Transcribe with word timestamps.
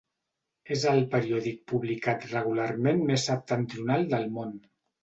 És 0.75 0.85
el 0.91 1.01
periòdic 1.11 1.61
publicat 1.73 2.27
regularment 2.35 3.07
més 3.13 3.31
septentrional 3.33 4.13
del 4.17 4.29
món. 4.41 4.61